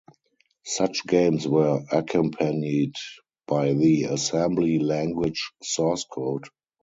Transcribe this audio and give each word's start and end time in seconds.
Such 0.65 1.05
games 1.05 1.47
were 1.47 1.79
accompanied 1.91 2.95
by 3.45 3.73
the 3.75 4.05
assembly 4.05 4.79
language 4.79 5.51
source 5.61 6.05
code. 6.05 6.45